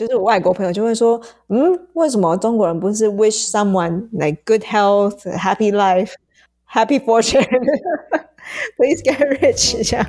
[0.00, 6.12] 就是我外国朋友就会说，嗯，为什么中国人不是 wish someone like good health, happy life,
[6.70, 7.42] happy fortune,
[8.76, 10.06] please get rich 这样。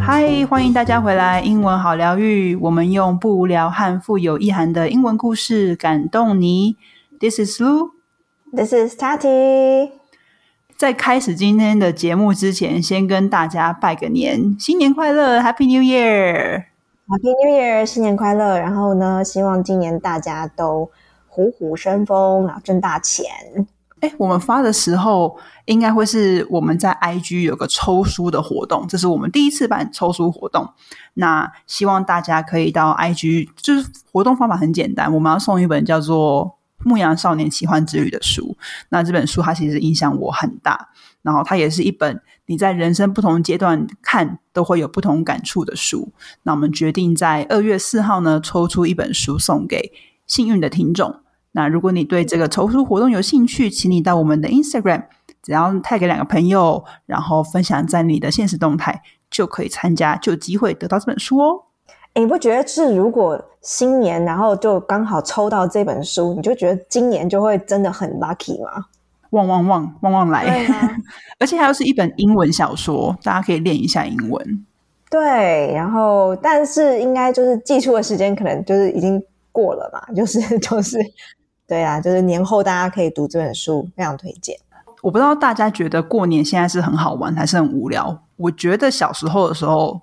[0.00, 2.54] 嗨，欢迎大家回来，英文好疗愈。
[2.56, 6.76] 我们用不无聊和富有意涵的英文故事感动你。
[7.18, 7.90] This is Lu.
[8.52, 9.97] This is Tati.
[10.79, 16.63] 在开始今天的节目之前，先跟大家拜个年，新年快乐，Happy New Year！Happy
[17.27, 18.57] New Year，新年快乐！
[18.57, 20.89] 然后呢，希望今年大家都
[21.27, 23.25] 虎虎生风，然后挣大钱。
[23.99, 30.65] 哎，我们发的时候应该会是我们在 IG 有个抽书的活动，这是我们第一次办抽书活动。
[31.15, 36.58] 那希望大家可以到 IG，就是活动方法很简单，我们要送一本叫做。
[36.83, 38.57] 牧羊少年奇幻之旅的书，
[38.89, 40.89] 那这本书它其实影响我很大，
[41.21, 46.11] 然后它也是一本你在人生不同阶段看都会有不同感触的书。
[46.43, 49.91] 那我们决定在二月四号呢抽出一本书送给
[50.25, 51.21] 幸运的听众。
[51.51, 55.05] 那如果你对这个抽书活动有兴趣，请你到我们的 Instagram，
[55.41, 61.65] 只要 tag 两个朋友，然后分享在你的现实动态，就可以参加，就有机会得到这本书哦。
[62.15, 68.85] 你不觉得是如果新年然后就刚好抽到这本书，你就觉得今年就会真的很 lucky 吗？
[69.29, 70.65] 旺旺旺旺旺来！
[71.39, 74.65] 而且它又是一本英文小说，大家可以练一下英文。
[75.09, 79.21] 对，然后但是应该就是寄出的时间可能就是已经
[79.51, 80.97] 过了嘛，就是 就是
[81.67, 84.57] 对啊，就是年后大家可以读这本书，非常推荐。
[85.01, 88.23] 我不知道大家觉得过年现在是很好玩还是很无聊？
[88.35, 90.01] 我觉得小时候的时候。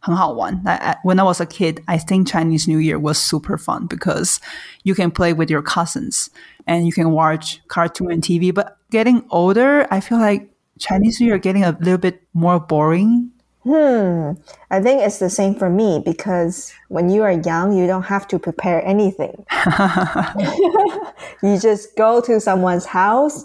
[0.00, 0.62] 很好玩。
[0.64, 4.38] I, when I was a kid, I think Chinese New Year was super fun because
[4.84, 6.30] you can play with your cousins
[6.66, 8.54] and you can watch cartoon and TV.
[8.54, 10.48] But getting older, I feel like
[10.78, 13.32] Chinese New Year getting a little bit more boring.
[13.64, 14.32] Hmm.
[14.70, 18.28] I think it's the same for me because when you are young, you don't have
[18.28, 19.44] to prepare anything.
[21.42, 23.44] you just go to someone's house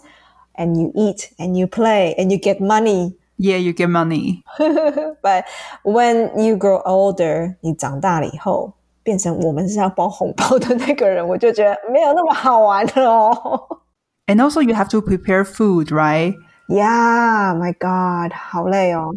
[0.53, 4.44] and you eat and you play and you get money yeah, you get money.
[5.22, 5.46] But
[5.84, 13.79] when you grow older，你长大了以后，变成我们是要包红包的那个人，我就觉得没有那么好玩了哦。
[14.28, 16.35] And also, you have to prepare food, right?
[16.68, 19.12] Yeah, my God，好累哦。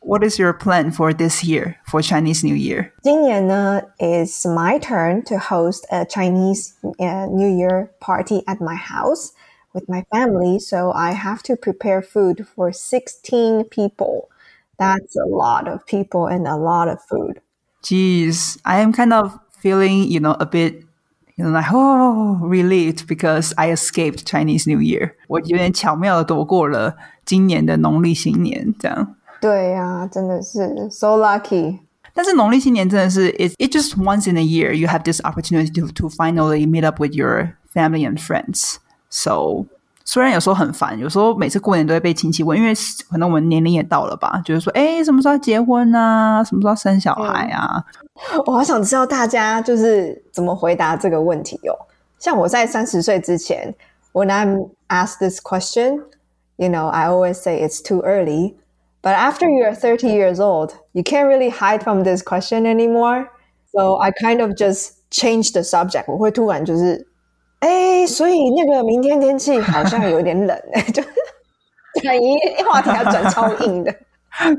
[0.00, 2.92] What is your plan for this year for Chinese New Year?
[3.02, 9.32] 今年呢，is my turn to host a Chinese uh, New Year party at my house
[9.72, 14.28] with my family, so I have to prepare food for 16 people.
[14.78, 17.40] That's a lot of people and a lot of food.
[17.82, 20.84] Geez, I am kind of feeling, you know, a bit,
[21.36, 25.12] you know, like, oh, relieved because I escaped Chinese New Year.
[25.28, 29.16] 我有点巧妙的躲过了今年的农历新年，这样。
[29.40, 31.78] 对呀、啊，真的是 so lucky。
[32.14, 36.84] 但是农历新年真的是 it it just once in a year you have this opportunity to to finally meet
[36.84, 38.78] up with your family and friends.
[39.13, 39.65] So
[40.03, 42.73] 虽然有时候很烦，有时候每次过年都会被亲戚问，因为
[43.09, 46.43] 可能我们年龄也到了吧，就是说，哎，什么时候结婚啊？
[46.43, 47.81] 什么时候生小孩啊？
[48.47, 51.77] 我好想知道大家就是怎么回答这个问题哦。
[52.17, 53.73] 像我在三十岁之前
[54.13, 56.01] ，When I'm asked this question,
[56.57, 58.55] you know, I always say it's too early.
[59.03, 63.27] But after you are thirty years old, you can't really hide from this question anymore.
[63.71, 66.05] So I kind of just change the subject.
[66.07, 67.07] 我会突然就是。
[67.63, 70.59] 哎，所以那个明天天气好像有点冷，
[70.93, 71.01] 就
[72.03, 72.35] 转移
[72.69, 73.95] 话题要转超硬的。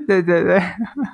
[0.07, 0.63] 对对对，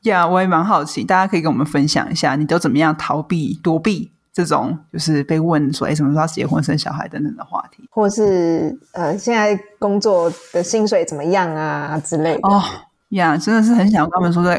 [0.05, 12.49] 呀，我也蛮好奇，大家可以跟我们分享一下，你都怎么样逃避、躲避这种就是被问说哎什么时候结婚、生小孩等等的话题，或是呃现在工作的薪水怎么样啊之类的。
[12.49, 12.63] 哦，
[13.09, 14.55] 呀，真的是很想跟他们说，在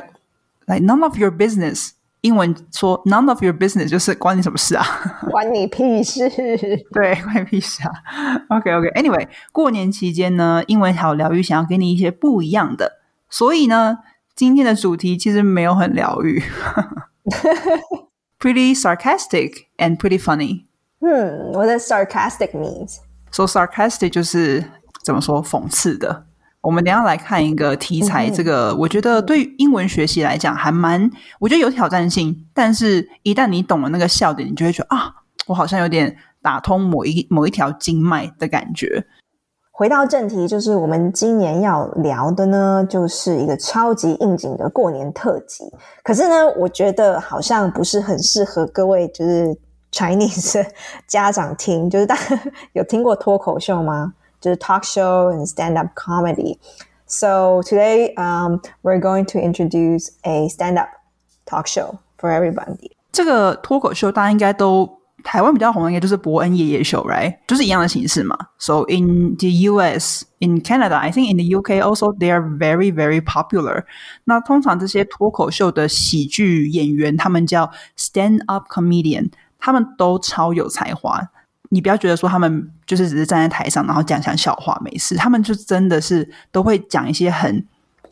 [0.65, 1.91] like none of your business。
[2.21, 4.85] 英文说 “none of your business” 就是关你什么事啊？
[5.29, 6.29] 关你屁事！
[6.91, 7.91] 对，关你屁事啊
[8.49, 12.99] ！OK OK，Anyway，过年期间呢，英文好疗愈，想要给你一些不一样的，
[13.29, 13.97] 所以呢，
[14.35, 16.43] 今天的主题其实没有很疗愈
[18.39, 20.65] ，pretty sarcastic and pretty funny。
[20.99, 24.63] 嗯，What does sarcastic means？So sarcastic 就是
[25.03, 26.27] 怎么说讽刺的。
[26.61, 31.09] 我们等下来看一个题材，这个我觉得对英文学习来讲还蛮，
[31.39, 32.45] 我觉得有挑战性。
[32.53, 35.11] 但是，一旦你懂了那个笑点，你就会觉得啊，
[35.47, 39.03] 我好像有点打通某一某一条经脉的感觉。
[39.71, 45.63] 回到正题，就是我们今年要聊的呢，就是一个超级应景的过年特辑。
[46.03, 49.57] 可是呢，我觉得好像不是很适合各位就是
[49.91, 50.63] Chinese
[51.07, 51.89] 家长听。
[51.89, 52.39] 就是大家
[52.73, 54.13] 有听过脱口秀吗？
[54.41, 56.57] do talk show and stand up comedy.
[57.07, 60.89] So today um, we're going to introduce a stand up
[61.45, 62.91] talk show for everybody.
[63.11, 64.89] 这个脱口秀大家应该都
[65.23, 67.37] 台湾比较红，应该就是博恩夜夜秀，right？
[67.45, 68.35] 就是一样的形式嘛。
[68.57, 73.21] So in the US, in Canada, I think in the UK also they are very very
[73.21, 73.83] popular.
[74.23, 79.29] 那通常这些脱口秀的喜剧演员，他们叫 stand up comedian，
[79.59, 81.21] 他们都超有才华。
[81.70, 87.66] 你不要觉得说他们就是只是站在台上，然后讲讲笑话没事，他们就真的是都会讲一些很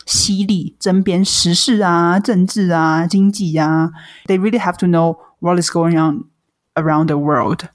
[0.06, 3.90] 犀利、针砭时事啊、政治啊、经济啊。
[4.26, 6.24] They really have to know what is going on
[6.74, 7.68] around the world.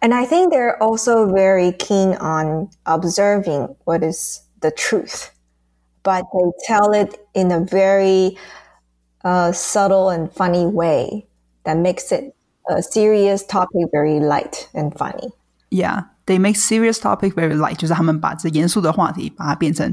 [0.00, 5.30] And I think they're also very keen on observing what is the truth,
[6.02, 8.36] but they tell it in a very
[9.22, 11.26] uh, subtle and funny way
[11.64, 12.34] that makes it
[12.68, 15.30] a serious topic very light and funny.
[15.70, 19.92] Yeah, they make serious topic very light，就是他们把这严肃的话题把它变成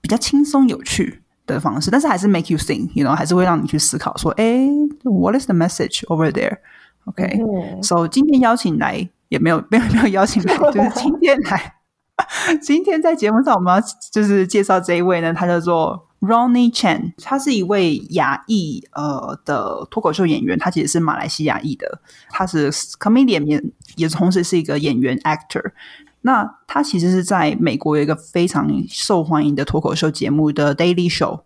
[0.00, 4.68] 比较轻松有趣的方式，但是还是 make you think，you know，还是会让你去思考说，哎，
[5.02, 8.08] what is the message over there？OK，so、okay?
[8.08, 11.74] 今天邀请来也没有没有没有邀请来，就是今天来，
[12.62, 13.80] 今天在节目上我们要
[14.12, 23.63] 就是介绍这一位呢，他叫做 Ronnie Chan，他是一位亚裔呃的脱口秀演员，他其实是马来西亚裔的，他是 comedian 也
[23.95, 25.71] 也同时是一个演员 actor。
[26.21, 31.43] 那他其实是在美国有一个非常受欢迎的脱口秀节目的 Daily Show，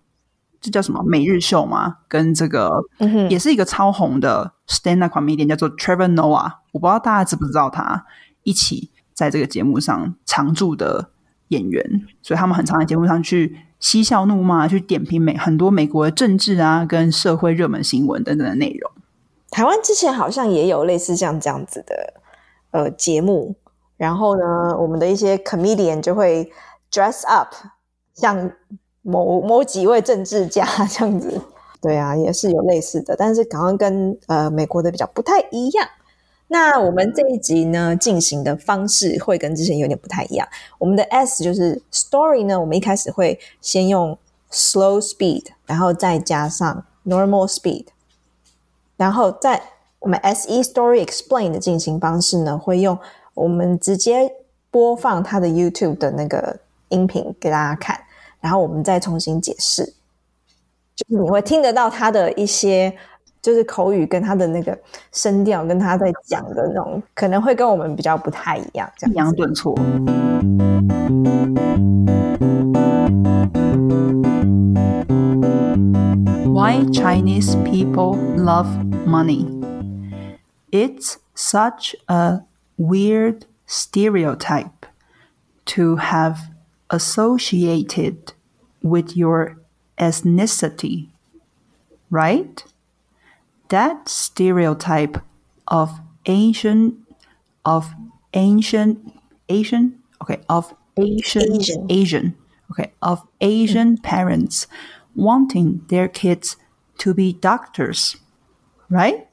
[0.60, 1.98] 这叫什么每日秀吗？
[2.08, 8.04] 跟这个、嗯、也是一个超红的 stand up comedian 叫做 Trevor Noah，我不知道大家知不知道他
[8.42, 11.12] 一起在这个节目上常驻的
[11.50, 13.56] 演员，所以他们很常在节目上去。
[13.84, 18.90] 嬉笑怒骂，去点评美很多美国的政治啊，跟社会热门新闻等等的内容。
[19.52, 22.14] 台湾之前好像也有类似像这样子的
[22.72, 23.54] 呃节目，
[23.98, 26.50] 然后呢，我们的一些 comedian 就会
[26.90, 27.54] dress up
[28.14, 28.54] 像
[29.02, 31.42] 某某几位政治家这样子。
[31.82, 35.86] 对啊，也是有类似的，但是好像跟呃美国的比较不太一样。
[36.54, 40.48] 那我们这一集呢进行的方式会跟之前有点不太一样。
[40.78, 44.16] 我们的 S 就是 story 呢，我们一开始会先用
[44.52, 47.88] slow speed，然后再加上 normal speed，
[48.96, 49.64] 然后在
[49.98, 53.00] 我们 S E story explain 的进行方式呢，会用
[53.34, 54.32] 我们直接
[54.70, 56.60] 播放它的 YouTube 的那个
[56.90, 58.00] 音频给大家看，
[58.40, 59.84] 然后我们再重新解释，
[60.96, 62.96] 就是你会听得到它的一些。
[63.43, 64.79] 就是口语跟他的那个
[65.12, 69.75] 声调，跟他在讲的那种，可能会跟我们比较不太一样，这样抑扬顿挫。
[76.53, 78.67] Why Chinese people love
[79.06, 79.47] money?
[80.73, 82.41] It's such a
[82.77, 84.87] weird stereotype
[85.67, 86.49] to have
[86.91, 88.33] associated
[88.83, 89.59] with your
[89.99, 91.09] ethnicity,
[92.11, 92.65] right?
[93.69, 95.18] That stereotype
[95.68, 96.95] of ancient
[97.65, 97.94] of
[98.33, 99.13] ancient
[99.50, 102.36] Asian okay of Asian Asian, Asian
[102.71, 103.27] okay of hmm.
[103.42, 104.68] Asian parents
[105.15, 106.57] wanting their kids
[106.98, 108.15] to be doctors,
[108.89, 109.27] right?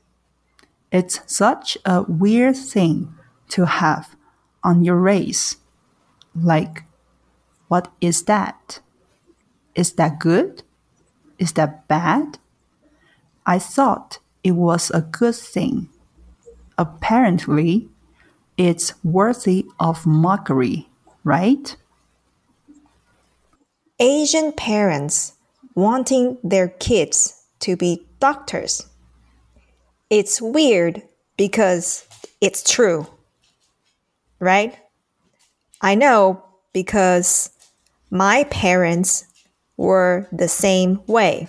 [0.92, 3.14] It's such a weird thing
[3.50, 4.16] to have
[4.62, 5.56] on your race.
[6.34, 6.84] Like,
[7.68, 8.80] what is that?
[9.74, 10.62] Is that good?
[11.38, 12.38] Is that bad?
[13.46, 15.88] I thought it was a good thing.
[16.78, 17.88] Apparently,
[18.56, 20.88] it's worthy of mockery,
[21.24, 21.76] right?
[23.98, 25.34] Asian parents
[25.74, 28.86] wanting their kids to be doctors.
[30.08, 31.02] It's weird
[31.36, 32.06] because
[32.40, 33.06] it's true,
[34.38, 34.76] right?
[35.80, 37.50] I know because
[38.10, 39.26] my parents
[39.76, 41.48] were the same way.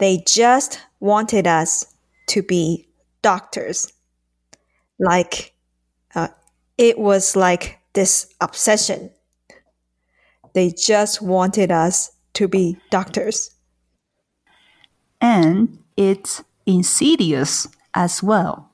[0.00, 1.84] They just wanted us
[2.28, 2.88] to be
[3.20, 3.92] doctors.
[4.98, 5.52] Like,
[6.14, 6.28] uh,
[6.78, 9.10] it was like this obsession.
[10.54, 13.50] They just wanted us to be doctors.
[15.20, 18.70] And it's insidious as well.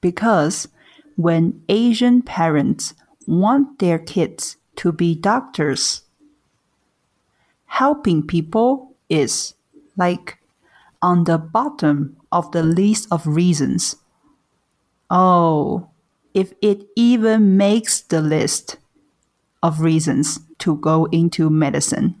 [0.00, 0.68] Because
[1.16, 2.94] when Asian parents
[3.26, 6.00] want their kids to be doctors,
[7.66, 9.52] helping people is
[10.00, 10.38] like
[11.02, 13.96] on the bottom of the list of reasons.
[15.10, 15.90] Oh,
[16.34, 18.78] if it even makes the list
[19.62, 22.16] of reasons to go into medicine.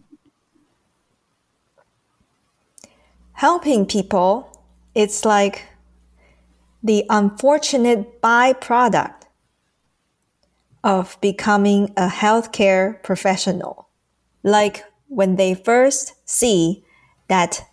[3.32, 4.52] Helping people,
[4.94, 5.64] it's like
[6.82, 9.24] the unfortunate byproduct
[10.84, 13.86] of becoming a healthcare professional.
[14.42, 16.84] like when they first see
[17.28, 17.66] that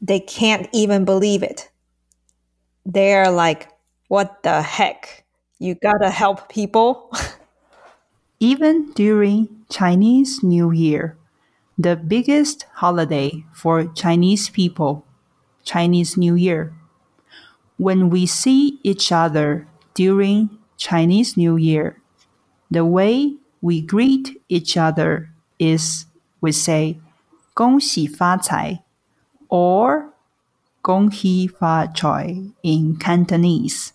[0.00, 1.70] they can't even believe it.
[2.84, 3.68] They're like,
[4.08, 5.24] what the heck?
[5.58, 7.10] You gotta help people.
[8.40, 11.16] Even during Chinese New Year,
[11.78, 15.04] the biggest holiday for Chinese people,
[15.64, 16.74] Chinese New Year.
[17.78, 22.00] When we see each other during Chinese New Year,
[22.70, 26.06] the way we greet each other is
[26.40, 27.00] we say
[27.54, 28.82] 恭喜发财
[29.49, 30.13] or
[30.83, 33.93] Gong Hee Fa Choi in Cantonese.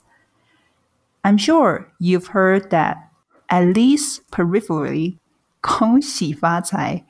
[1.25, 3.11] I'm sure you've heard that,
[3.49, 5.18] at least peripherally,
[5.62, 7.04] Gong Xi Fa Cai.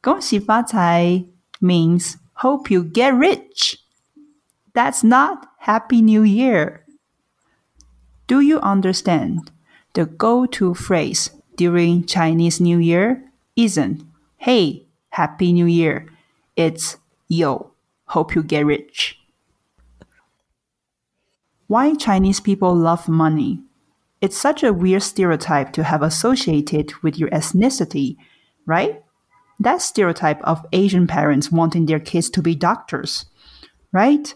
[0.00, 1.26] Gong Xi Fa Cai
[1.60, 3.76] means hope you get rich.
[4.72, 6.86] That's not Happy New Year.
[8.26, 9.50] Do you understand?
[9.94, 13.24] The go to phrase during Chinese New Year
[13.56, 14.04] isn't,
[14.36, 16.06] hey, Happy New Year.
[16.56, 16.96] It's
[17.28, 17.72] yo,
[18.06, 19.18] hope you get rich.
[21.66, 23.60] Why Chinese people love money?
[24.20, 28.16] It's such a weird stereotype to have associated with your ethnicity,
[28.66, 29.02] right?
[29.60, 33.26] That stereotype of Asian parents wanting their kids to be doctors,
[33.92, 34.34] right?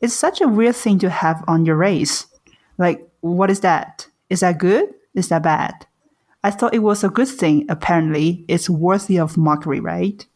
[0.00, 2.26] It's such a weird thing to have on your race.
[2.76, 4.08] Like, what is that?
[4.28, 4.92] Is that good?
[5.14, 5.86] Is that bad?
[6.42, 7.64] I thought it was a good thing.
[7.70, 10.26] Apparently, it's worthy of mockery, right?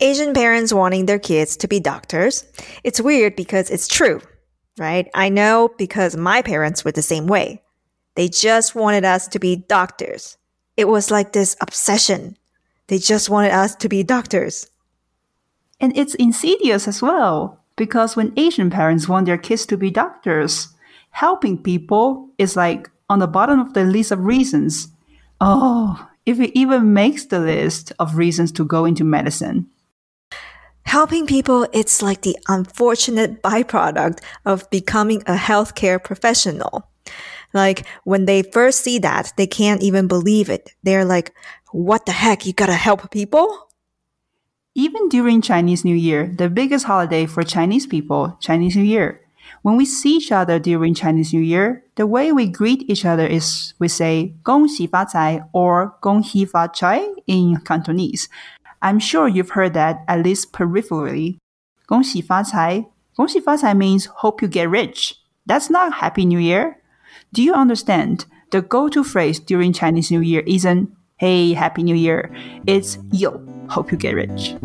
[0.00, 2.44] Asian parents wanting their kids to be doctors.
[2.84, 4.20] It's weird because it's true
[4.78, 5.08] right?
[5.14, 7.62] I know because my parents were the same way.
[8.14, 10.36] They just wanted us to be doctors.
[10.76, 12.36] It was like this obsession.
[12.88, 14.70] They just wanted us to be doctors.
[15.80, 20.68] And it's insidious as well, because when Asian parents want their kids to be doctors,
[21.10, 24.88] helping people is like on the bottom of the list of reasons.
[25.40, 29.68] Oh, if it even makes the list of reasons to go into medicine.
[30.85, 36.89] Helping people, it's like the unfortunate byproduct of becoming a healthcare professional.
[37.53, 40.71] Like when they first see that, they can't even believe it.
[40.83, 41.33] They're like,
[41.71, 42.45] what the heck?
[42.45, 43.69] You gotta help people?
[44.73, 49.21] Even during Chinese New Year, the biggest holiday for Chinese people, Chinese New Year,
[49.63, 53.25] when we see each other during Chinese New Year, the way we greet each other
[53.25, 58.27] is we say 恭喜发财 or 恭喜发财 in Cantonese.
[58.85, 61.37] I'm sure you've heard that at least peripherally.
[61.85, 65.13] 恭喜发财,恭喜发财 means hope you get rich.
[65.45, 66.77] That's not Happy New Year.
[67.33, 68.25] Do you understand?
[68.51, 72.31] The go-to phrase during Chinese New Year isn't Hey, Happy New Year.
[72.65, 74.55] It's Yo, hope you get rich.